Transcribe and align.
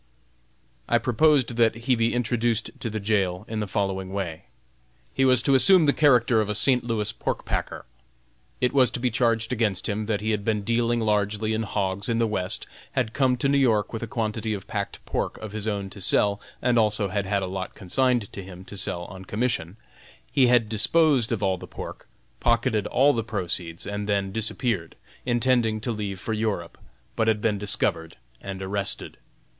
I 0.89 0.97
proposed 0.97 1.57
that 1.57 1.75
he 1.75 1.93
be 1.93 2.15
introduced 2.15 2.65
to 2.65 2.71
to 2.79 2.89
the 2.89 2.99
jail 2.99 3.45
in 3.47 3.59
the 3.59 3.67
following 3.67 4.09
way: 4.11 4.45
He 5.13 5.25
was 5.25 5.43
to 5.43 5.53
assume 5.53 5.85
the 5.85 5.93
character 5.93 6.41
of 6.41 6.49
a 6.49 6.55
St. 6.55 6.83
Louis 6.83 7.11
pork 7.11 7.45
packer. 7.45 7.85
It 8.59 8.73
was 8.73 8.89
to 8.89 8.99
be 8.99 9.11
charged 9.11 9.53
against 9.53 9.87
him 9.87 10.07
that 10.07 10.19
he 10.21 10.31
had 10.31 10.43
been 10.43 10.63
dealing 10.63 11.01
largely 11.01 11.53
in 11.53 11.61
hogs 11.61 12.09
in 12.09 12.17
the 12.17 12.25
West, 12.25 12.65
had 12.93 13.13
come 13.13 13.37
to 13.37 13.47
New 13.47 13.59
York 13.59 13.93
with 13.93 14.01
a 14.01 14.07
quantity 14.07 14.55
of 14.55 14.65
packed 14.65 14.97
pork 15.05 15.37
of 15.37 15.51
his 15.51 15.67
own 15.67 15.87
to 15.91 16.01
sell; 16.01 16.41
and 16.63 16.79
also 16.79 17.09
had 17.09 17.27
had 17.27 17.43
a 17.43 17.45
lot 17.45 17.75
consigned 17.75 18.33
to 18.33 18.41
him 18.41 18.65
to 18.65 18.77
sell 18.77 19.03
on 19.05 19.23
commission; 19.23 19.77
he 20.31 20.47
had 20.47 20.67
disposed 20.67 21.31
of 21.31 21.43
all 21.43 21.59
the 21.59 21.67
pork, 21.67 22.07
pocketed 22.39 22.87
all 22.87 23.13
the 23.13 23.23
proceeds, 23.23 23.85
and 23.85 24.09
then 24.09 24.31
disappeared, 24.31 24.95
intending 25.27 25.79
to 25.79 25.91
leave 25.91 26.19
for 26.19 26.33
Europe, 26.33 26.79
but 27.15 27.27
had 27.27 27.39
been 27.39 27.59
discovered 27.59 28.17
and 28.41 28.63
arrested. 28.63 29.17